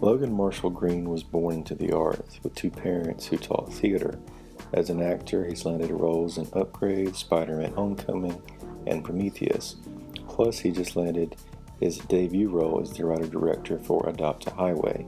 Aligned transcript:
Logan 0.00 0.32
Marshall 0.32 0.70
Green 0.70 1.10
was 1.10 1.24
born 1.24 1.56
into 1.56 1.74
the 1.74 1.92
arts 1.92 2.38
with 2.44 2.54
two 2.54 2.70
parents 2.70 3.26
who 3.26 3.36
taught 3.36 3.72
theater. 3.72 4.16
As 4.72 4.90
an 4.90 5.02
actor, 5.02 5.44
he's 5.44 5.64
landed 5.64 5.90
roles 5.90 6.38
in 6.38 6.46
Upgrade, 6.52 7.16
Spider 7.16 7.56
Man 7.56 7.72
Homecoming, 7.72 8.40
and 8.86 9.04
Prometheus. 9.04 9.74
Plus, 10.28 10.60
he 10.60 10.70
just 10.70 10.94
landed 10.94 11.34
his 11.80 11.98
debut 11.98 12.48
role 12.48 12.80
as 12.80 12.92
the 12.92 13.04
writer 13.04 13.26
director 13.26 13.76
for 13.78 14.08
Adopt 14.08 14.46
a 14.46 14.50
Highway. 14.50 15.04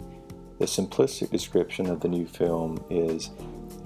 The 0.59 0.67
simplistic 0.67 1.31
description 1.31 1.87
of 1.89 2.01
the 2.01 2.09
new 2.09 2.27
film 2.27 2.85
is 2.91 3.31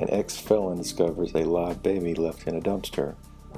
an 0.00 0.08
ex 0.10 0.38
felon 0.38 0.78
discovers 0.78 1.34
a 1.34 1.44
live 1.44 1.82
baby 1.82 2.14
left 2.14 2.46
in 2.46 2.56
a 2.56 2.60
dumpster. 2.60 3.14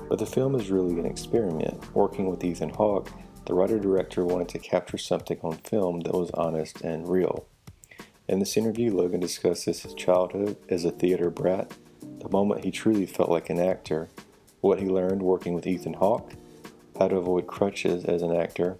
But 0.08 0.18
the 0.18 0.26
film 0.26 0.56
is 0.56 0.70
really 0.70 0.98
an 0.98 1.06
experiment. 1.06 1.94
Working 1.94 2.28
with 2.28 2.44
Ethan 2.44 2.70
Hawke, 2.70 3.10
the 3.46 3.54
writer 3.54 3.78
director 3.78 4.24
wanted 4.24 4.48
to 4.48 4.58
capture 4.58 4.98
something 4.98 5.38
on 5.42 5.56
film 5.58 6.00
that 6.00 6.14
was 6.14 6.30
honest 6.32 6.80
and 6.82 7.08
real. 7.08 7.46
In 8.28 8.40
this 8.40 8.56
interview, 8.56 8.92
Logan 8.92 9.20
discusses 9.20 9.82
his 9.82 9.94
childhood 9.94 10.56
as 10.68 10.84
a 10.84 10.90
theater 10.90 11.30
brat, 11.30 11.72
the 12.18 12.28
moment 12.28 12.64
he 12.64 12.72
truly 12.72 13.06
felt 13.06 13.30
like 13.30 13.48
an 13.48 13.60
actor, 13.60 14.08
what 14.60 14.80
he 14.80 14.86
learned 14.86 15.22
working 15.22 15.54
with 15.54 15.66
Ethan 15.66 15.94
Hawke, 15.94 16.32
how 16.98 17.06
to 17.06 17.16
avoid 17.16 17.46
crutches 17.46 18.04
as 18.04 18.22
an 18.22 18.34
actor, 18.34 18.76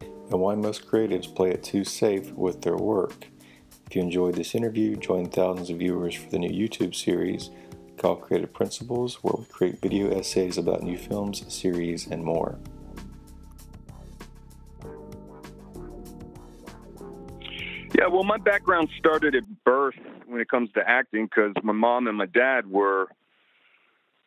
and 0.00 0.40
why 0.40 0.54
most 0.54 0.86
creatives 0.88 1.34
play 1.34 1.50
it 1.50 1.64
too 1.64 1.82
safe 1.84 2.30
with 2.32 2.62
their 2.62 2.76
work. 2.76 3.26
If 3.88 3.96
you 3.96 4.02
enjoyed 4.02 4.36
this 4.36 4.54
interview, 4.54 4.94
join 4.96 5.28
thousands 5.28 5.70
of 5.70 5.78
viewers 5.78 6.14
for 6.14 6.30
the 6.30 6.38
new 6.38 6.48
YouTube 6.48 6.94
series 6.94 7.50
called 7.96 8.22
Creative 8.22 8.52
Principles, 8.52 9.16
where 9.22 9.34
we 9.36 9.44
create 9.46 9.80
video 9.80 10.16
essays 10.16 10.58
about 10.58 10.82
new 10.82 10.96
films, 10.96 11.44
series, 11.52 12.06
and 12.06 12.22
more. 12.22 12.58
Well, 18.14 18.22
my 18.22 18.38
background 18.38 18.88
started 18.96 19.34
at 19.34 19.42
birth 19.64 19.96
when 20.28 20.40
it 20.40 20.48
comes 20.48 20.70
to 20.74 20.88
acting 20.88 21.24
because 21.24 21.52
my 21.64 21.72
mom 21.72 22.06
and 22.06 22.16
my 22.16 22.26
dad 22.26 22.70
were 22.70 23.08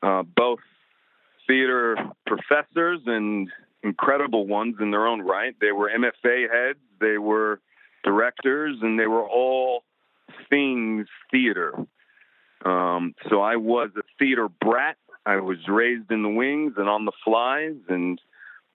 uh, 0.03 0.23
both 0.23 0.59
theater 1.47 1.95
professors 2.25 2.99
and 3.05 3.49
incredible 3.83 4.45
ones 4.45 4.75
in 4.81 4.91
their 4.91 5.07
own 5.07 5.21
right. 5.21 5.55
They 5.61 5.71
were 5.71 5.89
MFA 5.89 6.51
heads, 6.51 6.79
they 6.99 7.17
were 7.17 7.61
directors, 8.03 8.75
and 8.81 8.99
they 8.99 9.07
were 9.07 9.25
all 9.25 9.83
things 10.49 11.07
theater. 11.31 11.73
Um, 12.65 13.15
so 13.29 13.39
I 13.39 13.55
was 13.55 13.91
a 13.97 14.01
theater 14.19 14.49
brat. 14.49 14.97
I 15.25 15.37
was 15.37 15.59
raised 15.69 16.11
in 16.11 16.23
the 16.23 16.29
wings 16.29 16.73
and 16.75 16.89
on 16.89 17.05
the 17.05 17.13
flies 17.23 17.77
and 17.87 18.19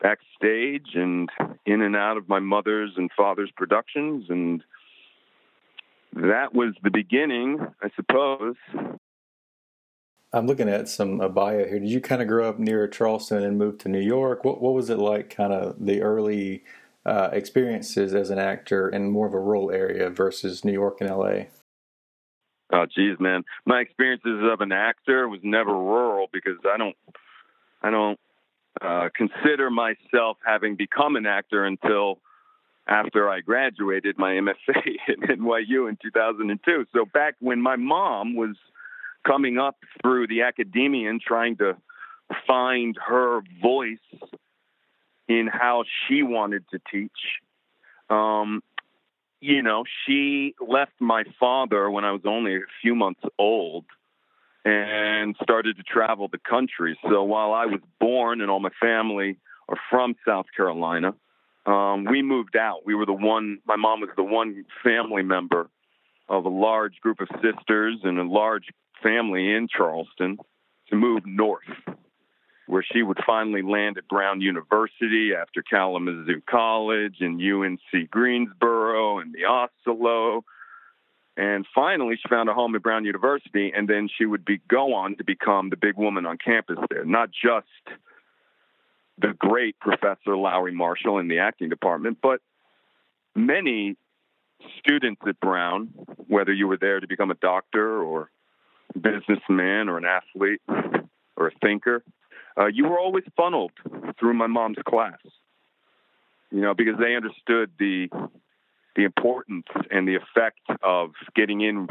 backstage 0.01 0.95
and 0.95 1.29
in 1.67 1.83
and 1.83 1.97
out 1.97 2.17
of 2.17 2.31
my 2.31 2.41
mother's 2.41 2.93
and 2.97 3.11
father's 3.15 3.51
productions 3.55 4.25
and 4.31 4.65
that 6.15 6.55
was 6.55 6.75
the 6.83 6.91
beginning, 6.91 7.59
I 7.83 7.89
suppose. 7.97 8.57
I'm 10.35 10.47
looking 10.47 10.69
at 10.69 10.89
some 10.89 11.21
a 11.21 11.29
bio 11.29 11.67
here. 11.67 11.79
Did 11.79 11.91
you 11.91 12.01
kind 12.01 12.23
of 12.23 12.29
grow 12.29 12.49
up 12.49 12.59
near 12.59 12.89
Charleston 12.89 13.43
and 13.43 13.59
move 13.59 13.79
to 13.79 13.89
New 13.89 14.01
York? 14.01 14.45
What 14.45 14.63
what 14.63 14.75
was 14.75 14.89
it 14.91 14.99
like, 14.99 15.35
kind 15.35 15.53
of 15.53 15.77
the 15.85 16.03
early 16.03 16.65
uh, 17.05 17.31
experiences 17.33 18.15
as 18.15 18.31
an 18.31 18.39
actor 18.39 18.89
in 18.89 19.11
more 19.11 19.27
of 19.27 19.35
a 19.35 19.41
rural 19.41 19.71
area 19.71 20.09
versus 20.09 20.65
New 20.65 20.73
York 20.73 21.01
and 21.01 21.11
LA? 21.11 21.45
Oh, 22.73 22.87
geez, 22.87 23.21
man, 23.21 23.45
my 23.67 23.81
experiences 23.81 24.41
of 24.51 24.63
an 24.63 24.73
actor 24.73 25.29
was 25.29 25.41
never 25.43 25.73
rural 25.73 26.29
because 26.33 26.57
I 26.65 26.79
don't, 26.79 26.97
I 27.83 27.91
don't 27.91 28.19
uh, 28.81 29.09
consider 29.15 29.69
myself 29.71 30.39
having 30.47 30.77
become 30.77 31.17
an 31.17 31.27
actor 31.27 31.67
until 31.67 32.19
after 32.87 33.29
I 33.29 33.41
graduated 33.41 34.19
my 34.19 34.33
MFA 34.33 34.97
at 35.09 35.19
NYU 35.21 35.89
in 35.89 35.99
2002. 36.03 36.87
So 36.93 37.05
back 37.05 37.37
when 37.41 37.61
my 37.61 37.77
mom 37.77 38.35
was 38.35 38.57
coming 39.27 39.59
up 39.59 39.77
through 40.03 40.27
the 40.27 40.43
academia 40.43 41.09
and 41.09 41.21
trying 41.21 41.57
to 41.59 41.77
find 42.47 42.97
her 43.07 43.41
voice 43.61 43.99
in 45.29 45.47
how 45.47 45.85
she 46.07 46.23
wanted 46.23 46.65
to 46.71 46.81
teach, 46.91 47.11
um, 48.11 48.63
you 49.41 49.63
know, 49.63 49.85
she 50.05 50.55
left 50.61 50.93
my 51.01 51.25
father 51.39 51.91
when 51.91 52.05
I 52.05 52.13
was 52.13 52.23
only 52.25 52.57
a 52.57 52.61
few 52.81 52.95
months 52.95 53.23
old 53.39 53.85
and 54.65 55.35
started 55.43 55.77
to 55.77 55.83
travel 55.83 56.29
the 56.29 56.39
country. 56.39 56.97
So 57.09 57.25
while 57.25 57.53
I 57.53 57.67
was 57.67 57.81
born 57.99 58.41
and 58.41 58.51
all 58.51 58.61
my 58.61 58.71
family 58.81 59.37
are 59.69 59.79
from 59.91 60.15
South 60.27 60.47
Carolina, 60.57 61.15
um, 61.67 62.05
we 62.05 62.23
moved 62.23 62.57
out. 62.57 62.85
We 62.85 62.95
were 62.95 63.07
the 63.07 63.13
one, 63.13 63.59
my 63.67 63.77
mom 63.77 64.01
was 64.01 64.11
the 64.17 64.25
one 64.25 64.65
family 64.83 65.23
member 65.23 65.69
of 66.29 66.45
a 66.45 66.49
large 66.49 67.01
group 67.01 67.21
of 67.21 67.29
sisters 67.35 67.99
and 68.03 68.19
a 68.19 68.25
large 68.25 68.67
family 69.03 69.53
in 69.53 69.69
Charleston 69.69 70.39
to 70.89 70.97
move 70.97 71.23
north, 71.25 71.63
where 72.67 72.85
she 72.93 73.03
would 73.03 73.19
finally 73.27 73.63
land 73.63 73.99
at 73.99 74.09
Brown 74.09 74.41
University 74.41 75.33
after 75.35 75.63
Kalamazoo 75.63 76.41
College 76.49 77.17
and 77.21 77.41
UNC 77.41 78.11
Greensboro 78.11 79.19
and 79.19 79.35
the 79.35 79.45
Osceola. 79.45 80.41
And 81.37 81.67
finally, 81.75 82.17
she 82.17 82.29
found 82.29 82.49
a 82.49 82.55
home 82.55 82.75
at 82.75 82.83
Brown 82.83 83.05
University, 83.05 83.73
and 83.75 83.89
then 83.89 84.09
she 84.17 84.27
would 84.27 84.45
be 84.45 84.61
go 84.69 84.95
on 84.95 85.17
to 85.17 85.25
become 85.25 85.71
the 85.71 85.77
big 85.77 85.97
woman 85.97 86.27
on 86.27 86.37
campus 86.39 86.79
there, 86.91 87.05
not 87.05 87.31
just 87.31 87.67
the 89.19 89.35
great 89.39 89.79
Professor 89.81 90.37
Lowry 90.37 90.73
Marshall 90.73 91.19
in 91.19 91.29
the 91.29 91.39
acting 91.39 91.69
department, 91.69 92.19
but 92.23 92.41
many 93.35 93.97
students 94.79 95.21
at 95.27 95.39
Brown, 95.41 95.89
whether 96.29 96.53
you 96.53 96.69
were 96.69 96.77
there 96.77 97.01
to 97.01 97.07
become 97.07 97.31
a 97.31 97.37
doctor 97.37 98.03
or 98.03 98.31
a 98.95 98.99
businessman 98.99 99.89
or 99.89 99.99
an 99.99 100.05
athlete 100.05 100.61
or 101.37 101.49
a 101.49 101.51
thinker, 101.61 102.03
uh, 102.59 102.67
you 102.67 102.85
were 102.85 102.99
always 102.99 103.25
funneled 103.37 103.73
through 104.19 104.35
my 104.35 104.47
mom's 104.47 104.79
class. 104.87 105.19
You 106.51 106.61
know, 106.61 106.75
because 106.75 106.99
they 106.99 107.17
understood 107.17 107.71
the 107.79 108.09
the 108.95 109.05
importance 109.05 109.67
and 109.91 110.07
the 110.07 110.17
effect 110.17 110.61
of 110.83 111.13
getting 111.35 111.63
in 111.63 111.89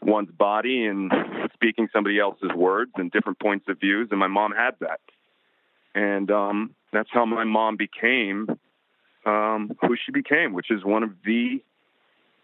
one's 0.00 0.30
body 0.30 0.86
and 0.86 1.12
speaking 1.52 1.88
somebody 1.92 2.20
else's 2.20 2.52
words 2.54 2.92
and 2.94 3.10
different 3.10 3.40
points 3.40 3.66
of 3.68 3.80
views, 3.80 4.06
and 4.12 4.20
my 4.20 4.28
mom 4.28 4.52
had 4.52 4.76
that 4.80 5.00
and 5.94 6.30
um, 6.30 6.74
that's 6.92 7.08
how 7.12 7.24
my 7.24 7.44
mom 7.44 7.76
became 7.76 8.46
um, 9.24 9.72
who 9.80 9.96
she 10.04 10.12
became, 10.12 10.52
which 10.52 10.70
is 10.70 10.84
one 10.84 11.02
of 11.02 11.10
the 11.24 11.62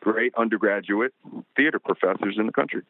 great 0.01 0.33
undergraduate 0.37 1.13
theater 1.57 1.79
professors 1.79 2.37
in 2.39 2.47
the 2.47 2.53
country. 2.53 2.83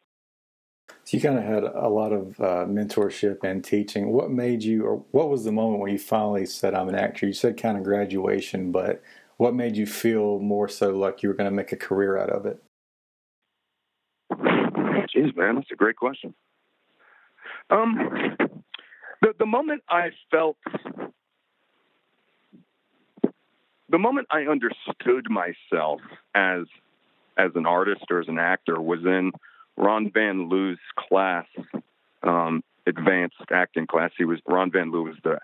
So 1.04 1.16
you 1.16 1.22
kind 1.22 1.38
of 1.38 1.44
had 1.44 1.64
a 1.64 1.88
lot 1.88 2.12
of 2.12 2.40
uh, 2.40 2.64
mentorship 2.66 3.44
and 3.44 3.64
teaching. 3.64 4.12
What 4.12 4.30
made 4.30 4.62
you, 4.62 4.84
or 4.84 5.04
what 5.10 5.30
was 5.30 5.44
the 5.44 5.52
moment 5.52 5.80
when 5.80 5.92
you 5.92 5.98
finally 5.98 6.46
said, 6.46 6.74
"I'm 6.74 6.88
an 6.88 6.94
actor"? 6.94 7.26
You 7.26 7.32
said 7.32 7.56
kind 7.56 7.78
of 7.78 7.84
graduation, 7.84 8.72
but 8.72 9.02
what 9.36 9.54
made 9.54 9.76
you 9.76 9.86
feel 9.86 10.38
more 10.38 10.68
so 10.68 10.90
like 10.90 11.22
you 11.22 11.28
were 11.28 11.34
going 11.34 11.50
to 11.50 11.54
make 11.54 11.72
a 11.72 11.76
career 11.76 12.18
out 12.18 12.30
of 12.30 12.46
it? 12.46 12.62
Jeez, 15.14 15.34
man, 15.36 15.54
that's 15.54 15.70
a 15.70 15.76
great 15.76 15.96
question. 15.96 16.34
Um, 17.70 18.36
the 19.22 19.34
the 19.38 19.46
moment 19.46 19.82
I 19.88 20.10
felt 20.30 20.56
the 23.88 23.98
moment 23.98 24.28
I 24.30 24.42
understood 24.42 25.28
myself 25.30 26.00
as 26.34 26.64
as 27.36 27.50
an 27.54 27.66
artist 27.66 28.04
or 28.10 28.20
as 28.20 28.28
an 28.28 28.38
actor 28.38 28.80
was 28.80 29.00
in 29.04 29.32
Ron 29.76 30.10
Van 30.12 30.48
Lieu's 30.48 30.78
class, 30.98 31.46
um, 32.22 32.64
advanced 32.86 33.36
acting 33.52 33.86
class. 33.86 34.10
He 34.18 34.24
was 34.24 34.40
Ron 34.46 34.70
Van 34.70 34.90
Lieu 34.90 35.04
was 35.04 35.16
the 35.22 35.38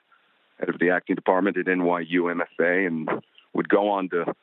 head 0.59 0.69
of 0.69 0.79
the 0.79 0.91
acting 0.91 1.17
department 1.17 1.57
at 1.57 1.67
NYU 1.67 2.35
MFA 2.61 2.87
and 2.87 3.09
would 3.55 3.69
go 3.69 3.91
on 3.91 4.09
to 4.11 4.35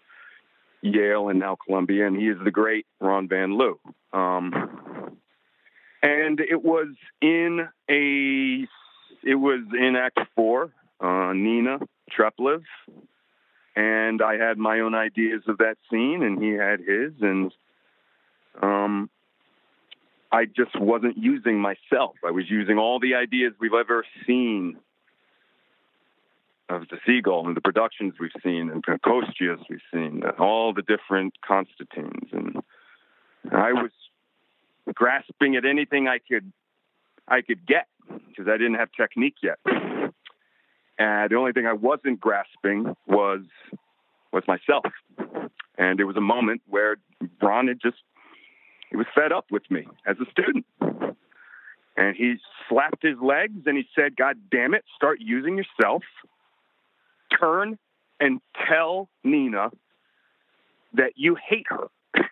Yale 0.81 1.30
and 1.30 1.39
now 1.39 1.57
Columbia, 1.66 2.07
and 2.07 2.16
he 2.16 2.27
is 2.27 2.38
the 2.44 2.51
great 2.51 2.86
Ron 3.00 3.27
Van 3.27 3.57
Lieu. 3.57 3.80
Um, 4.13 5.18
and 6.01 6.39
it 6.39 6.63
was 6.63 6.88
in 7.22 7.68
a, 7.89 8.68
it 9.23 9.35
was 9.35 9.62
in 9.73 9.95
Act 9.95 10.19
Four. 10.35 10.71
Uh, 11.01 11.33
Nina 11.33 11.79
Treplev, 12.15 12.62
and 13.75 14.21
I 14.21 14.35
had 14.35 14.59
my 14.59 14.81
own 14.81 14.94
ideas 14.94 15.41
of 15.47 15.57
that 15.57 15.77
scene, 15.89 16.21
and 16.21 16.39
he 16.39 16.51
had 16.51 16.79
his, 16.79 17.13
and 17.21 17.51
um, 18.62 19.09
I 20.31 20.45
just 20.45 20.79
wasn't 20.79 21.18
using 21.18 21.59
myself. 21.59 22.18
I 22.23 22.29
was 22.29 22.45
using 22.51 22.77
all 22.77 23.00
the 23.00 23.15
ideas 23.15 23.53
we've 23.59 23.73
ever 23.73 24.06
seen 24.27 24.77
of 26.69 26.88
the 26.89 26.97
Seagull 27.03 27.47
and 27.47 27.57
the 27.57 27.62
productions 27.62 28.13
we've 28.19 28.29
seen 28.44 28.69
and 28.69 28.85
Kostias 28.85 29.59
we've 29.69 29.79
seen, 29.91 30.21
and 30.24 30.39
all 30.39 30.71
the 30.71 30.83
different 30.83 31.33
Constantines, 31.41 32.29
and 32.31 32.57
I 33.51 33.74
was 33.74 33.89
grasping 34.94 35.56
at 35.56 35.65
anything 35.65 36.07
I 36.07 36.19
could 36.19 36.51
I 37.27 37.41
could 37.41 37.65
get 37.65 37.88
because 38.07 38.48
I 38.48 38.57
didn't 38.57 38.75
have 38.75 38.89
technique 38.92 39.36
yet. 39.42 39.59
And 39.65 41.31
the 41.31 41.36
only 41.36 41.51
thing 41.51 41.65
I 41.65 41.74
wasn't 41.74 42.19
grasping 42.19 42.95
was 43.07 43.42
was 44.31 44.44
myself. 44.48 44.86
And 45.77 46.00
it 46.00 46.06
was 46.06 46.15
a 46.15 46.21
moment 46.21 46.62
where 46.68 46.98
Ron 47.42 47.68
had 47.68 47.80
just 47.81 47.98
he 48.89 48.98
was 48.98 49.07
fed 49.15 49.31
up 49.31 49.45
with 49.50 49.63
me 49.71 49.88
as 50.06 50.18
a 50.19 50.30
student. 50.30 50.65
And 51.98 52.15
he 52.15 52.36
slapped 52.69 53.01
his 53.03 53.18
legs 53.21 53.62
and 53.65 53.77
he 53.77 53.83
said, 53.95 54.15
God 54.15 54.38
damn 54.51 54.74
it, 54.74 54.83
start 54.95 55.19
using 55.19 55.57
yourself. 55.57 56.03
Turn 57.39 57.77
and 58.19 58.39
tell 58.68 59.09
Nina 59.24 59.71
that 60.94 61.13
you 61.15 61.36
hate 61.36 61.65
her 61.69 61.88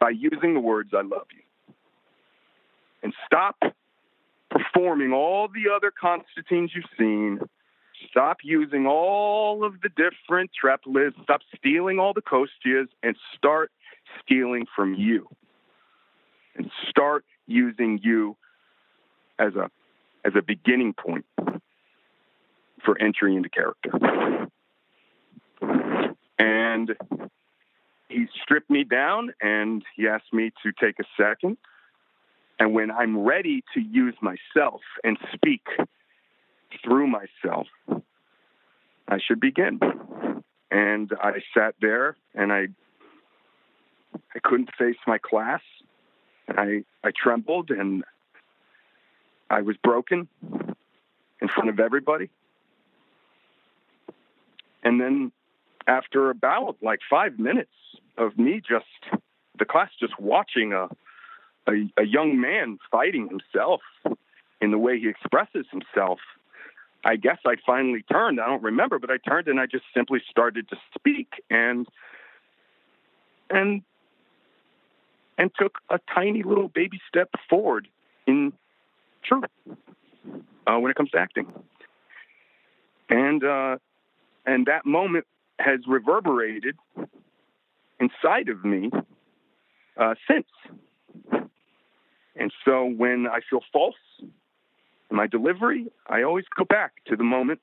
by 0.00 0.10
using 0.10 0.54
the 0.54 0.60
words, 0.60 0.90
I 0.92 1.02
love 1.02 1.26
you. 1.32 1.42
And 3.02 3.14
stop 3.24 3.56
performing 4.50 5.12
all 5.12 5.48
the 5.48 5.70
other 5.74 5.90
Constantines 5.90 6.72
you've 6.74 6.84
seen. 6.98 7.40
Stop 8.10 8.38
using 8.42 8.86
all 8.86 9.64
of 9.64 9.80
the 9.82 9.88
different 9.90 10.50
Treplevs. 10.58 11.14
Stop 11.22 11.40
stealing 11.56 11.98
all 11.98 12.12
the 12.12 12.22
Kostias 12.22 12.88
and 13.02 13.16
start 13.36 13.70
stealing 14.22 14.66
from 14.74 14.94
you. 14.94 15.28
And 16.56 16.70
start 16.88 17.24
using 17.46 18.00
you 18.02 18.36
as 19.38 19.54
a 19.54 19.70
as 20.24 20.32
a 20.36 20.42
beginning 20.42 20.92
point 20.92 21.24
for 22.84 23.00
entry 23.00 23.36
into 23.36 23.48
character. 23.48 23.90
And 26.38 26.96
he 28.08 28.26
stripped 28.42 28.70
me 28.70 28.84
down 28.84 29.32
and 29.40 29.82
he 29.96 30.08
asked 30.08 30.32
me 30.32 30.52
to 30.62 30.72
take 30.72 30.98
a 30.98 31.04
second 31.16 31.56
and 32.60 32.74
when 32.74 32.90
I'm 32.90 33.18
ready 33.18 33.64
to 33.74 33.80
use 33.80 34.14
myself 34.20 34.82
and 35.02 35.16
speak 35.32 35.66
through 36.84 37.06
myself, 37.08 37.66
I 39.08 39.18
should 39.18 39.40
begin. 39.40 39.80
And 40.70 41.10
I 41.20 41.42
sat 41.52 41.74
there 41.80 42.16
and 42.34 42.52
I 42.52 42.68
I 44.34 44.38
couldn't 44.44 44.70
face 44.78 44.98
my 45.06 45.18
class. 45.18 45.62
I, 46.48 46.84
I 47.02 47.10
trembled 47.16 47.70
and 47.70 48.04
I 49.48 49.62
was 49.62 49.76
broken 49.82 50.28
in 51.40 51.48
front 51.48 51.70
of 51.70 51.80
everybody. 51.80 52.28
And 54.82 55.00
then 55.00 55.32
after 55.86 56.30
about 56.30 56.76
like 56.82 57.00
five 57.08 57.38
minutes 57.38 57.70
of 58.18 58.38
me 58.38 58.60
just 58.60 58.84
the 59.58 59.64
class 59.64 59.90
just 59.98 60.18
watching 60.20 60.72
a 60.72 60.88
a, 61.68 62.00
a 62.00 62.04
young 62.04 62.40
man 62.40 62.78
fighting 62.90 63.28
himself 63.28 63.80
in 64.60 64.70
the 64.70 64.78
way 64.78 64.98
he 64.98 65.08
expresses 65.08 65.66
himself, 65.70 66.18
I 67.04 67.16
guess 67.16 67.38
I 67.46 67.56
finally 67.66 68.04
turned. 68.10 68.40
I 68.40 68.46
don't 68.46 68.62
remember, 68.62 68.98
but 68.98 69.10
I 69.10 69.16
turned 69.16 69.48
and 69.48 69.58
I 69.58 69.66
just 69.66 69.84
simply 69.94 70.22
started 70.28 70.68
to 70.68 70.76
speak 70.94 71.28
and 71.48 71.86
and 73.48 73.82
and 75.38 75.50
took 75.58 75.78
a 75.88 75.98
tiny 76.14 76.42
little 76.42 76.68
baby 76.68 77.00
step 77.08 77.30
forward 77.48 77.88
in 78.26 78.52
truth 79.24 79.44
uh, 80.66 80.78
when 80.78 80.90
it 80.90 80.96
comes 80.96 81.10
to 81.10 81.18
acting. 81.18 81.46
And 83.08 83.42
uh, 83.42 83.78
and 84.44 84.66
that 84.66 84.84
moment 84.84 85.26
has 85.58 85.80
reverberated 85.86 86.76
inside 87.98 88.48
of 88.48 88.64
me 88.64 88.90
uh, 89.96 90.14
since. 90.28 90.46
And 92.40 92.50
so 92.64 92.86
when 92.86 93.26
I 93.26 93.40
feel 93.48 93.60
false 93.70 93.94
in 94.18 95.16
my 95.16 95.26
delivery, 95.26 95.92
I 96.08 96.22
always 96.22 96.46
go 96.56 96.64
back 96.64 96.92
to 97.06 97.14
the 97.14 97.22
moment 97.22 97.60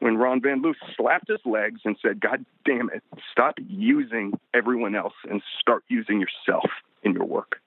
when 0.00 0.16
Ron 0.16 0.42
Van 0.42 0.60
Lieu 0.60 0.74
slapped 0.96 1.28
his 1.28 1.38
legs 1.44 1.82
and 1.84 1.96
said, 2.02 2.20
God 2.20 2.44
damn 2.64 2.90
it, 2.92 3.04
stop 3.30 3.54
using 3.68 4.32
everyone 4.52 4.96
else 4.96 5.14
and 5.30 5.40
start 5.60 5.84
using 5.86 6.20
yourself 6.20 6.68
in 7.04 7.12
your 7.12 7.24
work. 7.24 7.60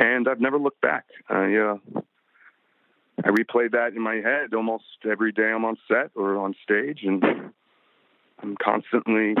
And 0.00 0.28
I've 0.28 0.40
never 0.40 0.58
looked 0.58 0.80
back. 0.80 1.04
I, 1.28 1.54
uh, 1.54 1.76
I 3.24 3.28
replay 3.28 3.70
that 3.70 3.92
in 3.94 4.02
my 4.02 4.16
head 4.16 4.52
almost 4.54 4.84
every 5.08 5.30
day 5.30 5.52
I'm 5.54 5.64
on 5.64 5.76
set 5.86 6.10
or 6.16 6.36
on 6.36 6.56
stage, 6.64 7.04
and 7.04 7.22
I'm 8.42 8.56
constantly 8.60 9.36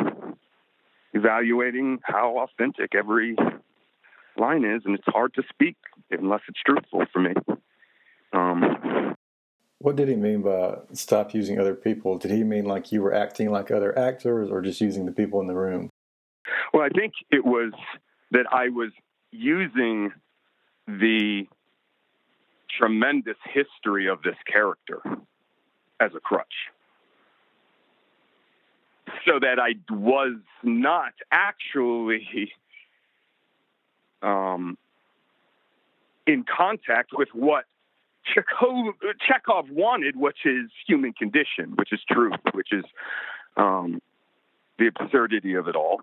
evaluating 1.12 1.98
how 2.04 2.38
authentic 2.38 2.94
every 2.94 3.36
line 4.38 4.64
is, 4.64 4.82
and 4.84 4.94
it's 4.94 5.06
hard 5.06 5.34
to 5.34 5.42
speak 5.48 5.76
unless 6.10 6.40
it's 6.48 6.60
truthful 6.64 7.04
for 7.12 7.20
me. 7.20 7.34
Um, 8.32 9.14
what 9.78 9.96
did 9.96 10.08
he 10.08 10.16
mean 10.16 10.42
by 10.42 10.78
stop 10.92 11.34
using 11.34 11.58
other 11.60 11.74
people? 11.74 12.18
Did 12.18 12.30
he 12.30 12.42
mean 12.44 12.64
like 12.64 12.92
you 12.92 13.02
were 13.02 13.14
acting 13.14 13.50
like 13.50 13.70
other 13.70 13.96
actors, 13.98 14.50
or 14.50 14.62
just 14.62 14.80
using 14.80 15.06
the 15.06 15.12
people 15.12 15.40
in 15.40 15.46
the 15.46 15.54
room? 15.54 15.90
Well, 16.72 16.82
I 16.82 16.88
think 16.88 17.12
it 17.30 17.44
was 17.44 17.72
that 18.30 18.46
I 18.50 18.68
was 18.68 18.90
using 19.32 20.12
the 20.86 21.46
tremendous 22.78 23.36
history 23.52 24.08
of 24.08 24.22
this 24.22 24.36
character 24.50 25.00
as 26.00 26.12
a 26.14 26.20
crutch. 26.20 26.46
So 29.24 29.38
that 29.40 29.58
I 29.58 29.74
was 29.90 30.36
not 30.62 31.12
actually 31.30 32.50
um, 34.22 34.76
in 36.26 36.44
contact 36.44 37.10
with 37.12 37.28
what 37.32 37.64
Chekhov, 38.34 39.70
wanted, 39.70 40.16
which 40.16 40.38
is 40.44 40.70
human 40.86 41.12
condition, 41.12 41.72
which 41.76 41.92
is 41.92 42.00
truth, 42.10 42.40
which 42.52 42.72
is 42.72 42.84
um, 43.56 44.00
the 44.78 44.88
absurdity 44.88 45.54
of 45.54 45.68
it 45.68 45.76
all. 45.76 46.00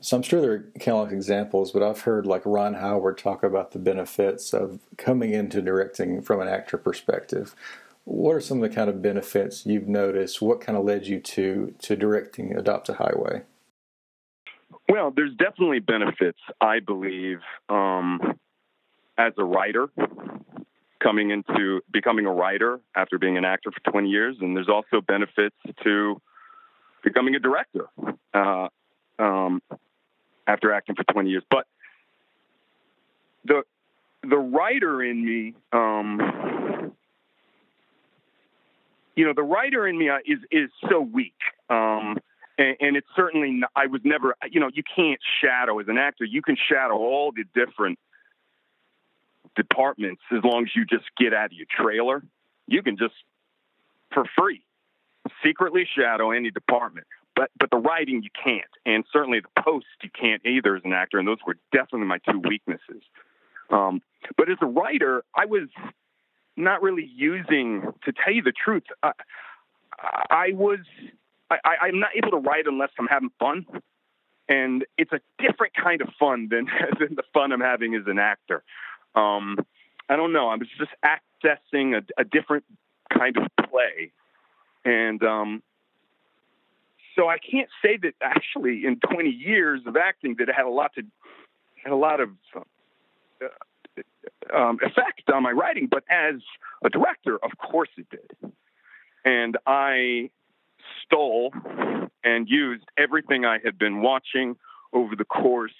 So 0.00 0.16
I'm 0.16 0.22
sure 0.22 0.40
there 0.40 0.52
are 0.52 0.70
countless 0.80 1.12
examples, 1.12 1.70
but 1.70 1.82
I've 1.82 2.00
heard 2.00 2.26
like 2.26 2.42
Ron 2.44 2.74
Howard 2.74 3.18
talk 3.18 3.44
about 3.44 3.70
the 3.70 3.78
benefits 3.78 4.52
of 4.52 4.80
coming 4.96 5.32
into 5.32 5.62
directing 5.62 6.22
from 6.22 6.40
an 6.40 6.48
actor 6.48 6.76
perspective. 6.76 7.54
What 8.04 8.32
are 8.32 8.40
some 8.40 8.60
of 8.60 8.68
the 8.68 8.74
kind 8.74 8.90
of 8.90 9.00
benefits 9.00 9.64
you've 9.64 9.86
noticed? 9.86 10.42
What 10.42 10.60
kind 10.60 10.76
of 10.76 10.84
led 10.84 11.06
you 11.06 11.20
to 11.20 11.72
to 11.78 11.96
directing 11.96 12.56
Adopt 12.56 12.88
a 12.88 12.94
Highway? 12.94 13.42
Well, 14.88 15.12
there's 15.14 15.34
definitely 15.36 15.80
benefits, 15.80 16.38
I 16.60 16.80
believe, 16.80 17.38
um, 17.68 18.38
as 19.16 19.32
a 19.38 19.44
writer, 19.44 19.88
coming 21.00 21.30
into 21.30 21.80
becoming 21.90 22.26
a 22.26 22.32
writer 22.32 22.80
after 22.94 23.18
being 23.18 23.36
an 23.36 23.44
actor 23.44 23.70
for 23.70 23.90
20 23.90 24.08
years, 24.08 24.36
and 24.40 24.56
there's 24.56 24.68
also 24.68 25.00
benefits 25.00 25.56
to 25.84 26.20
becoming 27.02 27.34
a 27.34 27.38
director 27.38 27.88
uh, 28.34 28.68
um, 29.18 29.62
after 30.46 30.72
acting 30.72 30.94
for 30.94 31.04
20 31.04 31.30
years. 31.30 31.44
But 31.50 31.66
the 33.44 33.62
the 34.22 34.38
writer 34.38 35.02
in 35.02 35.24
me, 35.24 35.54
um, 35.72 36.92
you 39.16 39.26
know, 39.26 39.32
the 39.34 39.42
writer 39.42 39.86
in 39.86 39.98
me 39.98 40.08
uh, 40.08 40.18
is 40.24 40.38
is 40.50 40.70
so 40.88 41.00
weak. 41.00 41.34
Um, 41.68 42.18
and, 42.62 42.76
and 42.80 42.96
it's 42.96 43.08
certainly 43.16 43.60
I 43.74 43.86
was 43.86 44.00
never 44.04 44.36
you 44.50 44.60
know 44.60 44.70
you 44.72 44.82
can't 44.96 45.20
shadow 45.42 45.78
as 45.80 45.88
an 45.88 45.98
actor 45.98 46.24
you 46.24 46.42
can 46.42 46.56
shadow 46.56 46.96
all 46.96 47.32
the 47.32 47.44
different 47.54 47.98
departments 49.56 50.22
as 50.30 50.42
long 50.44 50.64
as 50.64 50.70
you 50.74 50.84
just 50.84 51.04
get 51.18 51.34
out 51.34 51.46
of 51.46 51.52
your 51.52 51.66
trailer. 51.70 52.22
You 52.66 52.82
can 52.82 52.96
just 52.96 53.14
for 54.12 54.24
free 54.38 54.62
secretly 55.44 55.86
shadow 55.96 56.30
any 56.30 56.50
department. 56.50 57.06
But 57.34 57.50
but 57.58 57.70
the 57.70 57.78
writing 57.78 58.22
you 58.22 58.30
can't, 58.44 58.70
and 58.84 59.04
certainly 59.12 59.40
the 59.40 59.62
post 59.62 59.86
you 60.02 60.10
can't 60.10 60.44
either 60.44 60.76
as 60.76 60.82
an 60.84 60.92
actor, 60.92 61.18
and 61.18 61.26
those 61.26 61.38
were 61.46 61.56
definitely 61.72 62.06
my 62.06 62.18
two 62.18 62.38
weaknesses. 62.38 63.02
Um, 63.70 64.02
but 64.36 64.50
as 64.50 64.58
a 64.60 64.66
writer, 64.66 65.24
I 65.34 65.46
was 65.46 65.68
not 66.56 66.82
really 66.82 67.10
using, 67.14 67.82
to 68.04 68.12
tell 68.12 68.34
you 68.34 68.42
the 68.42 68.52
truth, 68.52 68.82
I, 69.02 69.12
I 70.28 70.52
was 70.52 70.80
I, 71.64 71.86
I'm 71.86 72.00
not 72.00 72.10
able 72.16 72.30
to 72.30 72.36
write 72.38 72.66
unless 72.66 72.90
I'm 72.98 73.06
having 73.06 73.30
fun, 73.38 73.66
and 74.48 74.84
it's 74.98 75.12
a 75.12 75.20
different 75.38 75.74
kind 75.74 76.00
of 76.00 76.08
fun 76.18 76.48
than 76.50 76.66
than 76.98 77.14
the 77.16 77.24
fun 77.32 77.52
I'm 77.52 77.60
having 77.60 77.94
as 77.94 78.02
an 78.06 78.18
actor. 78.18 78.62
Um, 79.14 79.58
I 80.08 80.16
don't 80.16 80.32
know. 80.32 80.48
I 80.48 80.56
was 80.56 80.68
just 80.78 80.90
accessing 81.04 81.96
a, 81.96 82.20
a 82.20 82.24
different 82.24 82.64
kind 83.12 83.36
of 83.36 83.44
play, 83.68 84.12
and 84.84 85.22
um, 85.22 85.62
so 87.16 87.28
I 87.28 87.38
can't 87.38 87.68
say 87.84 87.98
that 88.02 88.14
actually 88.22 88.84
in 88.86 88.98
20 89.00 89.28
years 89.30 89.80
of 89.86 89.96
acting 89.96 90.36
that 90.38 90.48
it 90.48 90.54
had 90.54 90.66
a 90.66 90.70
lot 90.70 90.92
to 90.94 91.02
had 91.82 91.92
a 91.92 91.96
lot 91.96 92.20
of 92.20 92.30
uh, 93.44 94.56
um, 94.56 94.78
effect 94.82 95.30
on 95.32 95.42
my 95.42 95.50
writing. 95.50 95.88
But 95.90 96.04
as 96.08 96.36
a 96.84 96.88
director, 96.88 97.38
of 97.42 97.50
course 97.58 97.90
it 97.96 98.06
did, 98.10 98.52
and 99.24 99.56
I 99.66 100.30
stole 101.04 101.52
and 102.24 102.48
used 102.48 102.84
everything 102.96 103.44
I 103.44 103.58
had 103.64 103.78
been 103.78 104.02
watching 104.02 104.56
over 104.92 105.16
the 105.16 105.24
course 105.24 105.72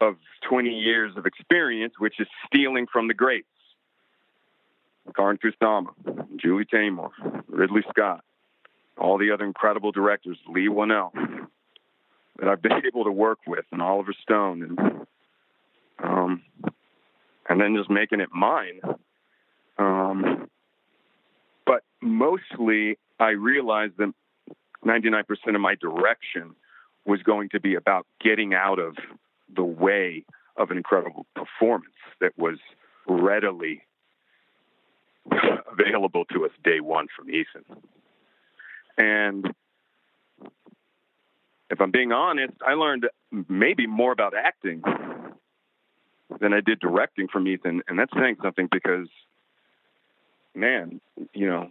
of 0.00 0.16
20 0.48 0.70
years 0.70 1.12
of 1.16 1.26
experience, 1.26 1.94
which 1.98 2.14
is 2.18 2.26
stealing 2.46 2.86
from 2.90 3.08
the 3.08 3.14
greats. 3.14 3.46
Karyn 5.12 5.38
Kusama, 5.38 5.88
Julie 6.36 6.64
Taymor, 6.64 7.10
Ridley 7.48 7.82
Scott, 7.90 8.24
all 8.98 9.18
the 9.18 9.32
other 9.32 9.44
incredible 9.44 9.92
directors, 9.92 10.38
Leigh 10.48 10.68
Whannell, 10.68 11.12
that 12.38 12.48
I've 12.48 12.62
been 12.62 12.72
able 12.86 13.04
to 13.04 13.12
work 13.12 13.38
with, 13.46 13.64
and 13.72 13.82
Oliver 13.82 14.14
Stone, 14.22 14.62
and 14.62 15.06
um, 16.02 16.42
and 17.48 17.60
then 17.60 17.74
just 17.76 17.90
making 17.90 18.20
it 18.20 18.30
mine. 18.32 18.80
Um, 19.78 20.48
but 21.66 21.82
mostly, 22.00 22.98
I 23.18 23.30
realized 23.30 23.94
that 23.98 24.12
99% 24.84 25.24
of 25.54 25.60
my 25.60 25.74
direction 25.74 26.54
was 27.04 27.22
going 27.22 27.48
to 27.50 27.60
be 27.60 27.74
about 27.74 28.06
getting 28.20 28.54
out 28.54 28.78
of 28.78 28.96
the 29.54 29.64
way 29.64 30.24
of 30.56 30.70
an 30.70 30.76
incredible 30.76 31.26
performance 31.34 31.94
that 32.20 32.36
was 32.38 32.58
readily 33.06 33.82
available 35.72 36.24
to 36.26 36.44
us 36.44 36.50
day 36.62 36.80
one 36.80 37.06
from 37.16 37.30
Ethan. 37.30 37.64
And 38.98 39.54
if 41.70 41.80
I'm 41.80 41.90
being 41.90 42.12
honest, 42.12 42.54
I 42.66 42.74
learned 42.74 43.08
maybe 43.48 43.86
more 43.86 44.12
about 44.12 44.34
acting 44.34 44.82
than 46.40 46.52
I 46.52 46.60
did 46.60 46.80
directing 46.80 47.28
from 47.28 47.46
Ethan. 47.46 47.82
And 47.88 47.98
that's 47.98 48.12
saying 48.14 48.36
something 48.42 48.68
because, 48.70 49.08
man, 50.54 51.00
you 51.32 51.48
know, 51.48 51.70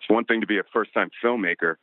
it's 0.00 0.08
one 0.08 0.24
thing 0.24 0.40
to 0.40 0.46
be 0.46 0.58
a 0.58 0.62
first 0.72 0.92
time 0.92 1.10
filmmaker 1.22 1.76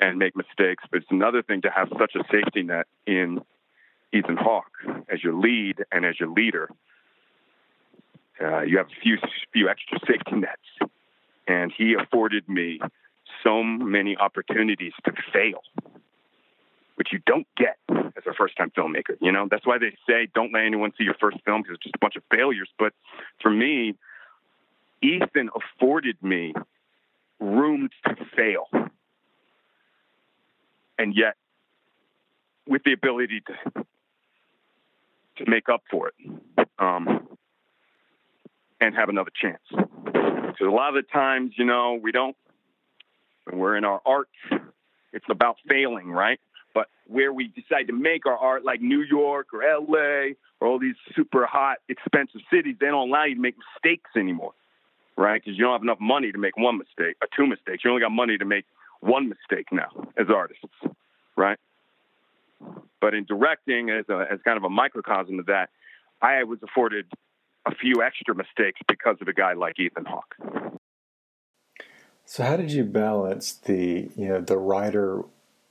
and 0.00 0.18
make 0.18 0.36
mistakes, 0.36 0.84
but 0.90 0.98
it's 0.98 1.10
another 1.10 1.42
thing 1.42 1.62
to 1.62 1.70
have 1.70 1.88
such 1.98 2.14
a 2.14 2.24
safety 2.30 2.62
net 2.62 2.86
in 3.06 3.40
Ethan 4.12 4.36
Hawke 4.36 4.72
as 5.08 5.22
your 5.22 5.34
lead 5.34 5.84
and 5.90 6.04
as 6.04 6.18
your 6.20 6.30
leader. 6.30 6.68
Uh, 8.40 8.60
you 8.62 8.76
have 8.76 8.86
a 8.86 9.00
few 9.02 9.16
few 9.52 9.68
extra 9.68 9.98
safety 10.06 10.36
nets, 10.36 10.92
and 11.48 11.72
he 11.76 11.94
afforded 11.94 12.48
me 12.48 12.78
so 13.42 13.62
many 13.62 14.16
opportunities 14.16 14.92
to 15.04 15.12
fail, 15.32 15.60
which 16.96 17.08
you 17.12 17.20
don't 17.26 17.46
get 17.56 17.76
as 17.88 18.24
a 18.26 18.34
first 18.34 18.56
time 18.56 18.70
filmmaker. 18.76 19.16
You 19.20 19.32
know, 19.32 19.48
that's 19.50 19.66
why 19.66 19.78
they 19.78 19.96
say 20.06 20.28
don't 20.34 20.52
let 20.52 20.64
anyone 20.64 20.92
see 20.98 21.04
your 21.04 21.16
first 21.18 21.38
film 21.44 21.62
because 21.62 21.76
it's 21.76 21.84
just 21.84 21.94
a 21.96 21.98
bunch 21.98 22.16
of 22.16 22.22
failures. 22.30 22.68
But 22.78 22.92
for 23.40 23.50
me, 23.50 23.94
Ethan 25.02 25.50
afforded 25.54 26.16
me 26.22 26.52
room 27.40 27.88
to 28.06 28.16
fail. 28.36 28.66
And 30.98 31.14
yet, 31.14 31.34
with 32.66 32.82
the 32.84 32.92
ability 32.92 33.42
to 33.46 33.84
to 35.36 35.50
make 35.50 35.68
up 35.68 35.82
for 35.90 36.08
it 36.08 36.14
um, 36.78 37.28
and 38.80 38.94
have 38.94 39.08
another 39.08 39.30
chance. 39.40 39.62
Because 39.70 40.66
a 40.66 40.70
lot 40.70 40.96
of 40.96 41.04
the 41.04 41.10
times, 41.12 41.52
you 41.56 41.64
know, 41.64 41.98
we 42.02 42.12
don't, 42.12 42.36
when 43.44 43.58
we're 43.58 43.76
in 43.76 43.84
our 43.84 44.00
art, 44.04 44.28
it's 45.12 45.24
about 45.30 45.56
failing, 45.68 46.10
right? 46.10 46.40
But 46.74 46.88
where 47.06 47.32
we 47.32 47.48
decide 47.48 47.86
to 47.88 47.92
make 47.92 48.26
our 48.26 48.36
art, 48.36 48.64
like 48.64 48.80
New 48.80 49.02
York 49.02 49.48
or 49.52 49.62
LA 49.62 50.34
or 50.60 50.68
all 50.68 50.78
these 50.78 50.96
super 51.14 51.46
hot, 51.46 51.78
expensive 51.88 52.40
cities, 52.52 52.76
they 52.80 52.86
don't 52.86 53.08
allow 53.08 53.24
you 53.24 53.34
to 53.34 53.40
make 53.40 53.56
mistakes 53.74 54.10
anymore, 54.16 54.52
right? 55.16 55.42
Because 55.42 55.56
you 55.56 55.64
don't 55.64 55.72
have 55.72 55.82
enough 55.82 56.00
money 56.00 56.32
to 56.32 56.38
make 56.38 56.56
one 56.56 56.78
mistake 56.78 57.16
or 57.20 57.28
two 57.36 57.46
mistakes. 57.46 57.84
You 57.84 57.90
only 57.90 58.02
got 58.02 58.12
money 58.12 58.36
to 58.38 58.44
make 58.44 58.64
one 59.00 59.28
mistake 59.28 59.66
now 59.72 59.88
as 60.16 60.26
artists, 60.34 60.64
right? 61.36 61.58
But 63.00 63.14
in 63.14 63.24
directing, 63.24 63.90
as, 63.90 64.04
a, 64.08 64.26
as 64.30 64.40
kind 64.44 64.56
of 64.56 64.64
a 64.64 64.70
microcosm 64.70 65.38
of 65.38 65.46
that, 65.46 65.70
I 66.22 66.44
was 66.44 66.58
afforded 66.62 67.06
a 67.66 67.74
few 67.74 68.02
extra 68.02 68.34
mistakes 68.34 68.80
because 68.88 69.16
of 69.20 69.28
a 69.28 69.32
guy 69.32 69.52
like 69.52 69.78
Ethan 69.78 70.06
Hawke. 70.06 70.34
So, 72.24 72.42
how 72.42 72.56
did 72.56 72.72
you 72.72 72.84
balance 72.84 73.52
the 73.52 74.10
you 74.16 74.28
know 74.28 74.40
the 74.40 74.58
writer 74.58 75.22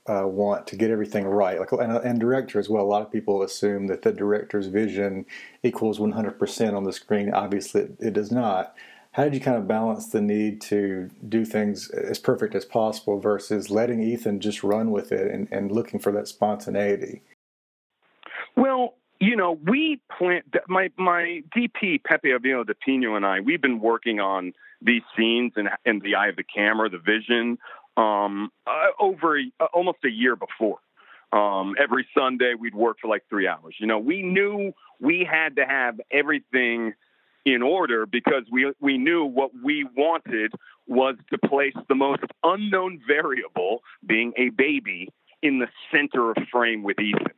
uh, 0.08 0.26
want 0.26 0.66
to 0.68 0.76
get 0.76 0.90
everything 0.90 1.26
right, 1.26 1.58
like 1.58 1.72
and, 1.72 1.92
and 1.92 2.20
director 2.20 2.58
as 2.58 2.68
well? 2.68 2.82
A 2.82 2.86
lot 2.86 3.02
of 3.02 3.12
people 3.12 3.42
assume 3.42 3.88
that 3.88 4.02
the 4.02 4.12
director's 4.12 4.68
vision 4.68 5.26
equals 5.62 5.98
100% 5.98 6.74
on 6.74 6.84
the 6.84 6.92
screen. 6.92 7.32
Obviously, 7.32 7.82
it, 7.82 7.96
it 8.00 8.12
does 8.14 8.30
not. 8.30 8.74
How 9.16 9.24
did 9.24 9.32
you 9.32 9.40
kind 9.40 9.56
of 9.56 9.66
balance 9.66 10.08
the 10.08 10.20
need 10.20 10.60
to 10.62 11.08
do 11.26 11.46
things 11.46 11.88
as 11.88 12.18
perfect 12.18 12.54
as 12.54 12.66
possible 12.66 13.18
versus 13.18 13.70
letting 13.70 14.02
Ethan 14.02 14.40
just 14.40 14.62
run 14.62 14.90
with 14.90 15.10
it 15.10 15.32
and, 15.32 15.48
and 15.50 15.72
looking 15.72 15.98
for 15.98 16.12
that 16.12 16.28
spontaneity? 16.28 17.22
Well, 18.56 18.92
you 19.18 19.34
know, 19.34 19.58
we 19.64 20.02
plan 20.18 20.42
my 20.68 20.90
my 20.98 21.42
DP 21.56 22.04
Pepe 22.04 22.30
Avila 22.30 22.66
del 22.66 22.74
Pino 22.84 23.16
and 23.16 23.24
I. 23.24 23.40
We've 23.40 23.62
been 23.62 23.80
working 23.80 24.20
on 24.20 24.52
these 24.82 25.00
scenes 25.16 25.52
in 25.56 25.70
in 25.86 26.00
the 26.00 26.14
eye 26.14 26.28
of 26.28 26.36
the 26.36 26.44
camera, 26.44 26.90
the 26.90 26.98
vision, 26.98 27.56
um, 27.96 28.50
uh, 28.66 28.88
over 29.00 29.38
a, 29.38 29.44
uh, 29.60 29.68
almost 29.72 30.04
a 30.04 30.10
year 30.10 30.36
before. 30.36 30.80
Um, 31.32 31.74
every 31.82 32.06
Sunday, 32.14 32.52
we'd 32.52 32.74
work 32.74 32.98
for 33.00 33.08
like 33.08 33.24
three 33.30 33.48
hours. 33.48 33.76
You 33.80 33.86
know, 33.86 33.98
we 33.98 34.20
knew 34.20 34.74
we 35.00 35.26
had 35.26 35.56
to 35.56 35.64
have 35.64 36.02
everything 36.10 36.92
in 37.46 37.62
order 37.62 38.04
because 38.04 38.42
we 38.50 38.70
we 38.80 38.98
knew 38.98 39.24
what 39.24 39.52
we 39.64 39.86
wanted 39.96 40.52
was 40.86 41.14
to 41.30 41.38
place 41.38 41.74
the 41.88 41.94
most 41.94 42.24
unknown 42.42 43.00
variable, 43.06 43.82
being 44.04 44.32
a 44.36 44.50
baby, 44.50 45.08
in 45.42 45.60
the 45.60 45.68
center 45.92 46.30
of 46.32 46.36
frame 46.50 46.82
with 46.82 46.98
Ethan. 47.00 47.32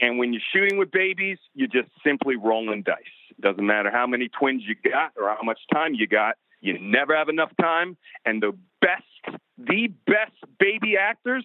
And 0.00 0.18
when 0.18 0.32
you're 0.32 0.42
shooting 0.52 0.78
with 0.78 0.90
babies, 0.90 1.38
you're 1.54 1.68
just 1.68 1.88
simply 2.04 2.36
rolling 2.36 2.82
dice. 2.82 2.96
It 3.30 3.40
doesn't 3.40 3.64
matter 3.64 3.90
how 3.90 4.06
many 4.06 4.28
twins 4.28 4.62
you 4.66 4.74
got 4.90 5.12
or 5.16 5.28
how 5.28 5.42
much 5.42 5.60
time 5.72 5.94
you 5.94 6.06
got. 6.06 6.36
You 6.60 6.78
never 6.80 7.14
have 7.14 7.28
enough 7.28 7.52
time. 7.60 7.96
And 8.24 8.42
the 8.42 8.56
best, 8.80 9.38
the 9.58 9.88
best 10.06 10.32
baby 10.58 10.96
actors 10.96 11.44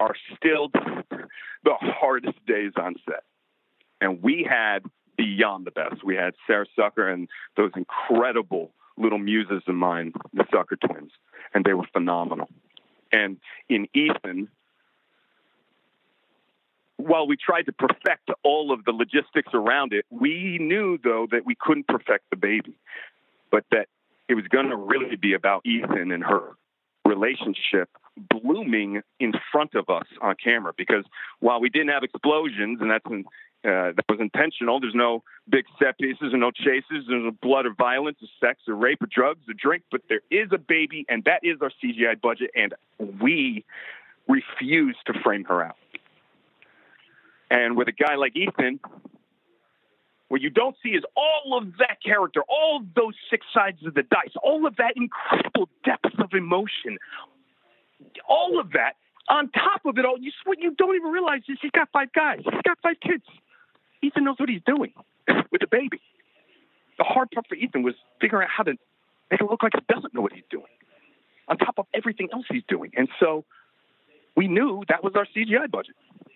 are 0.00 0.14
still 0.36 0.68
the 0.72 1.74
hardest 1.80 2.44
days 2.46 2.72
on 2.76 2.96
set. 3.06 3.22
And 4.00 4.22
we 4.22 4.46
had 4.48 4.80
beyond 5.20 5.66
the 5.66 5.70
best. 5.70 6.02
We 6.02 6.16
had 6.16 6.32
Sarah 6.46 6.64
Sucker 6.74 7.06
and 7.06 7.28
those 7.54 7.72
incredible 7.76 8.70
little 8.96 9.18
muses 9.18 9.62
of 9.68 9.74
mine, 9.74 10.14
the 10.32 10.44
Sucker 10.50 10.76
twins, 10.76 11.12
and 11.52 11.62
they 11.62 11.74
were 11.74 11.86
phenomenal. 11.92 12.48
And 13.12 13.36
in 13.68 13.86
Ethan, 13.92 14.48
while 16.96 17.26
we 17.26 17.36
tried 17.36 17.66
to 17.66 17.72
perfect 17.72 18.30
all 18.42 18.72
of 18.72 18.86
the 18.86 18.92
logistics 18.92 19.52
around 19.52 19.92
it, 19.92 20.06
we 20.08 20.56
knew 20.58 20.98
though 21.04 21.26
that 21.30 21.44
we 21.44 21.54
couldn't 21.54 21.86
perfect 21.86 22.24
the 22.30 22.36
baby, 22.36 22.74
but 23.50 23.64
that 23.72 23.88
it 24.28 24.34
was 24.34 24.46
going 24.48 24.70
to 24.70 24.76
really 24.76 25.16
be 25.16 25.34
about 25.34 25.66
Ethan 25.66 26.12
and 26.12 26.24
her 26.24 26.56
relationship 27.04 27.90
blooming 28.16 29.02
in 29.18 29.32
front 29.52 29.74
of 29.74 29.90
us 29.90 30.06
on 30.22 30.34
camera. 30.42 30.72
Because 30.76 31.04
while 31.40 31.60
we 31.60 31.68
didn't 31.68 31.88
have 31.88 32.04
explosions, 32.04 32.78
and 32.80 32.90
that's 32.90 33.04
an 33.06 33.24
uh, 33.64 33.92
that 33.94 34.04
was 34.08 34.20
intentional. 34.20 34.80
There's 34.80 34.94
no 34.94 35.22
big 35.48 35.64
set 35.78 35.98
pieces 35.98 36.32
and 36.32 36.40
no 36.40 36.50
chases. 36.50 37.04
There's 37.08 37.24
no 37.24 37.30
blood 37.42 37.66
or 37.66 37.74
violence 37.74 38.18
or 38.22 38.28
sex 38.40 38.60
or 38.66 38.74
rape 38.74 39.02
or 39.02 39.08
drugs 39.12 39.40
or 39.48 39.54
drink, 39.54 39.84
but 39.90 40.02
there 40.08 40.22
is 40.30 40.48
a 40.52 40.58
baby, 40.58 41.04
and 41.08 41.24
that 41.24 41.40
is 41.42 41.58
our 41.60 41.70
CGI 41.82 42.20
budget, 42.20 42.50
and 42.54 42.74
we 43.20 43.64
refuse 44.28 44.96
to 45.06 45.12
frame 45.22 45.44
her 45.44 45.62
out. 45.62 45.76
And 47.50 47.76
with 47.76 47.88
a 47.88 47.92
guy 47.92 48.14
like 48.14 48.36
Ethan, 48.36 48.80
what 50.28 50.40
you 50.40 50.50
don't 50.50 50.76
see 50.82 50.90
is 50.90 51.02
all 51.16 51.58
of 51.58 51.76
that 51.78 51.98
character, 52.04 52.42
all 52.48 52.82
those 52.94 53.14
six 53.28 53.44
sides 53.52 53.84
of 53.84 53.94
the 53.94 54.04
dice, 54.04 54.32
all 54.42 54.66
of 54.66 54.76
that 54.76 54.94
incredible 54.96 55.68
depth 55.84 56.18
of 56.18 56.32
emotion, 56.32 56.98
all 58.28 58.60
of 58.60 58.72
that 58.72 58.94
on 59.30 59.48
top 59.50 59.86
of 59.86 59.96
it 59.96 60.04
all, 60.04 60.18
you 60.18 60.32
what 60.44 60.58
you 60.60 60.74
don't 60.74 60.94
even 60.96 61.10
realize 61.10 61.42
is 61.48 61.58
he's 61.62 61.70
got 61.70 61.88
five 61.92 62.12
guys. 62.12 62.40
He's 62.42 62.62
got 62.66 62.78
five 62.82 62.98
kids. 63.00 63.24
Ethan 64.02 64.24
knows 64.24 64.36
what 64.38 64.48
he's 64.48 64.62
doing 64.66 64.92
with 65.50 65.60
the 65.60 65.66
baby. 65.66 66.00
The 66.98 67.04
hard 67.04 67.30
part 67.30 67.46
for 67.48 67.54
Ethan 67.54 67.82
was 67.82 67.94
figuring 68.20 68.44
out 68.44 68.50
how 68.54 68.64
to 68.64 68.74
make 69.30 69.40
it 69.40 69.44
look 69.44 69.62
like 69.62 69.72
he 69.74 69.94
doesn't 69.94 70.14
know 70.14 70.20
what 70.20 70.32
he's 70.32 70.44
doing, 70.50 70.70
on 71.48 71.56
top 71.58 71.78
of 71.78 71.86
everything 71.94 72.28
else 72.32 72.44
he's 72.50 72.64
doing. 72.68 72.92
And 72.96 73.08
so 73.18 73.44
we 74.36 74.48
knew 74.48 74.82
that 74.88 75.02
was 75.02 75.14
our 75.16 75.26
CGI 75.26 75.70
budget. 75.70 75.94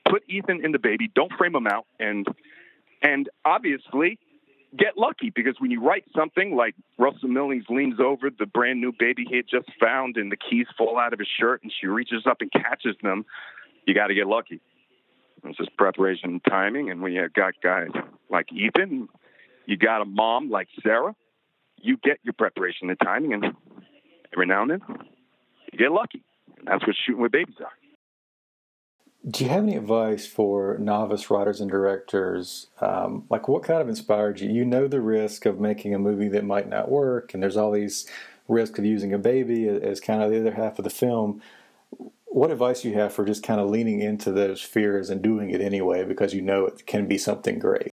Put 0.09 0.23
Ethan 0.29 0.65
in 0.65 0.73
the 0.73 0.79
baby, 0.79 1.11
don't 1.15 1.33
frame 1.33 1.55
him 1.55 1.67
out, 1.67 1.87
and 1.99 2.27
and 3.03 3.29
obviously 3.45 4.19
get 4.77 4.97
lucky 4.97 5.31
because 5.31 5.55
when 5.59 5.71
you 5.71 5.81
write 5.81 6.05
something 6.17 6.57
like 6.57 6.75
Russell 6.99 7.29
Millings 7.29 7.65
leans 7.69 8.01
over 8.01 8.31
the 8.31 8.47
brand 8.47 8.81
new 8.81 8.93
baby 8.99 9.25
he 9.29 9.37
had 9.37 9.47
just 9.49 9.69
found 9.81 10.17
and 10.17 10.33
the 10.33 10.37
keys 10.37 10.67
fall 10.77 10.99
out 10.99 11.13
of 11.13 11.19
his 11.19 11.29
shirt 11.39 11.63
and 11.63 11.73
she 11.81 11.87
reaches 11.87 12.27
up 12.27 12.39
and 12.41 12.51
catches 12.51 12.97
them, 13.03 13.25
you 13.87 13.95
got 13.95 14.09
to 14.09 14.15
get 14.15 14.27
lucky. 14.27 14.61
It's 15.45 15.59
just 15.59 15.77
preparation 15.77 16.31
and 16.31 16.45
timing. 16.49 16.91
And 16.91 17.03
you 17.13 17.29
got 17.35 17.55
guys 17.63 17.89
like 18.31 18.53
Ethan, 18.53 19.09
you 19.67 19.77
got 19.77 20.03
a 20.03 20.05
mom 20.05 20.51
like 20.51 20.69
Sarah, 20.83 21.15
you 21.81 21.97
get 22.03 22.19
your 22.23 22.35
preparation 22.35 22.91
and 22.91 22.99
timing. 23.01 23.35
And 23.35 23.45
every 24.33 24.47
now 24.47 24.63
and 24.63 24.71
then, 24.73 24.81
you 25.73 25.79
get 25.79 25.93
lucky. 25.93 26.23
And 26.59 26.67
that's 26.67 26.87
what 26.87 26.97
shooting 27.05 27.23
with 27.23 27.33
babies 27.33 27.57
are. 27.61 27.73
Do 29.27 29.43
you 29.43 29.51
have 29.51 29.63
any 29.63 29.75
advice 29.77 30.27
for 30.27 30.77
novice 30.79 31.31
writers 31.31 31.61
and 31.63 31.71
directors? 31.71 32.67
Um, 32.83 33.25
like, 33.31 33.49
what 33.49 33.63
kind 33.63 33.81
of 33.81 33.89
inspired 33.89 34.41
you? 34.41 34.51
You 34.51 34.67
know 34.67 34.87
the 34.87 35.01
risk 35.01 35.47
of 35.47 35.59
making 35.59 35.95
a 35.95 35.99
movie 35.99 36.29
that 36.29 36.45
might 36.45 36.69
not 36.69 36.91
work, 36.91 37.33
and 37.33 37.43
there's 37.43 37.57
all 37.57 37.71
these 37.71 38.07
risks 38.49 38.79
of 38.79 38.85
using 38.85 39.15
a 39.15 39.19
baby 39.19 39.67
as 39.67 39.99
kind 39.99 40.23
of 40.23 40.31
the 40.31 40.41
other 40.41 40.53
half 40.53 40.79
of 40.79 40.85
the 40.85 40.91
film. 40.91 41.41
What 42.35 42.51
advice 42.51 42.85
you 42.85 42.95
have 42.95 43.13
for 43.13 43.25
just 43.25 43.45
kind 43.45 43.61
of 43.61 43.71
leaning 43.71 44.01
into 44.01 44.33
those 44.33 44.61
fears 44.61 45.09
and 45.09 45.23
doing 45.23 45.51
it 45.51 45.61
anyway 45.61 46.05
because 46.05 46.35
you 46.35 46.43
know 46.43 46.67
it 46.67 46.85
can 46.87 47.07
be 47.07 47.17
something 47.17 47.59
great? 47.59 47.91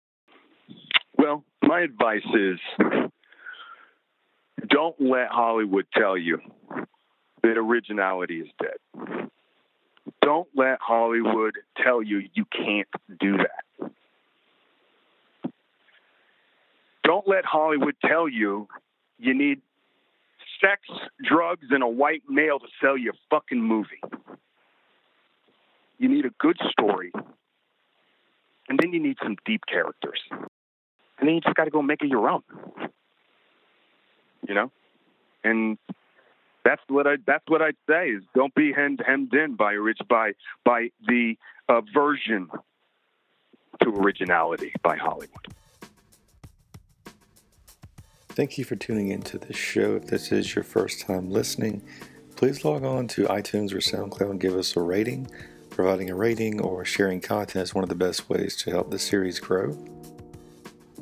Well, 1.18 1.44
my 1.64 1.82
advice 1.82 2.26
is 2.36 2.60
don't 4.70 4.96
let 5.00 5.30
Hollywood 5.30 5.88
tell 5.94 6.18
you 6.18 6.40
that 7.42 7.58
originality 7.58 8.42
is 8.42 8.48
dead 8.62 8.78
don't 10.28 10.50
let 10.56 10.78
Hollywood 10.82 11.54
tell 11.82 12.04
you 12.04 12.22
you 12.34 12.44
can't 12.52 12.88
do 13.18 13.38
that. 13.38 13.92
Don't 17.06 17.26
let 17.26 17.46
Hollywood 17.46 17.96
tell 18.06 18.28
you 18.28 18.68
you 19.18 19.34
need 19.34 19.62
sex, 20.60 20.82
drugs, 21.24 21.68
and 21.70 21.82
a 21.82 21.88
white 21.88 22.24
male 22.28 22.60
to 22.60 22.68
sell 22.82 22.98
you 22.98 23.12
a 23.12 23.18
fucking 23.30 23.62
movie. 23.62 24.02
You 25.98 26.10
need 26.10 26.26
a 26.26 26.32
good 26.40 26.58
story. 26.72 27.12
And 28.70 28.80
then 28.82 28.92
you 28.92 29.02
need 29.02 29.18
some 29.24 29.38
deep 29.46 29.62
characters. 29.68 30.20
And 30.32 31.28
then 31.28 31.36
you 31.36 31.42
just 31.42 31.56
got 31.56 31.66
to 31.66 31.72
go 31.72 31.82
make 31.82 32.02
it 32.02 32.10
your 32.10 32.30
own. 32.30 32.44
You 34.48 34.54
know? 34.54 34.72
And 35.44 35.78
that's 36.68 36.82
what 36.90 37.08
I 37.08 37.16
that's 37.26 37.46
what 37.48 37.62
I'd 37.62 37.78
say 37.90 38.10
is 38.10 38.24
don't 38.36 38.54
be 38.54 38.74
hemmed 38.74 39.02
hemmed 39.06 39.34
in 39.34 39.56
by 39.56 39.72
rich 39.72 40.00
by 40.10 40.34
by 40.66 40.90
the 41.08 41.36
uh, 41.70 41.76
aversion 41.76 42.50
to 43.82 43.90
originality 43.90 44.74
by 44.84 44.98
Hollywood. 44.98 45.48
Thank 48.30 48.58
you 48.58 48.66
for 48.66 48.76
tuning 48.76 49.10
into 49.10 49.38
this 49.38 49.56
show. 49.56 49.96
If 49.96 50.08
this 50.08 50.32
is 50.32 50.56
your 50.56 50.64
first 50.64 51.02
time 51.02 51.32
listening, 51.32 51.82
please 52.36 52.66
log 52.66 52.84
on 52.84 53.08
to 53.10 53.24
iTunes 53.28 53.74
or 53.74 53.78
SoundCloud 53.78 54.32
and 54.32 54.40
give 54.40 54.54
us 54.54 54.76
a 54.76 54.82
rating. 54.82 55.28
Providing 55.78 56.10
a 56.10 56.16
rating 56.16 56.60
or 56.60 56.84
sharing 56.84 57.22
content 57.22 57.62
is 57.62 57.76
one 57.76 57.84
of 57.84 57.90
the 57.90 57.94
best 57.94 58.28
ways 58.28 58.56
to 58.56 58.72
help 58.72 58.90
the 58.90 58.98
series 58.98 59.40
grow. 59.40 59.78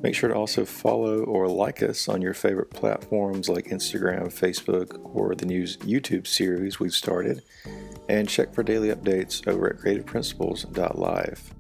Make 0.02 0.16
sure 0.16 0.28
to 0.28 0.36
also 0.36 0.66
follow 0.66 1.24
or 1.24 1.48
like 1.48 1.82
us 1.82 2.10
on 2.10 2.22
your 2.22 2.34
favorite 2.34 2.72
platforms 2.72 3.48
like 3.48 3.68
Instagram, 3.68 4.26
Facebook, 4.26 5.00
or 5.16 5.34
the 5.34 5.46
new 5.46 5.64
YouTube 5.64 6.28
series 6.28 6.78
we've 6.78 6.94
started. 6.94 7.42
And 8.10 8.28
check 8.28 8.54
for 8.54 8.64
daily 8.64 8.90
updates 8.90 9.48
over 9.48 9.70
at 9.70 9.78
creativeprinciples.live. 9.78 11.55